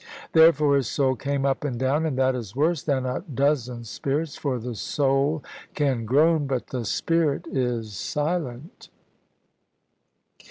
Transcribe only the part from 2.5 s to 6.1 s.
worse than a dozen spirits; for the soul can